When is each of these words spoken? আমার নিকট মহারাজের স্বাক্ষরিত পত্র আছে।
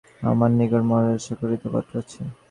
আমার 0.21 0.49
নিকট 0.57 0.83
মহারাজের 0.89 1.23
স্বাক্ষরিত 1.25 1.63
পত্র 1.73 1.93
আছে। 2.01 2.21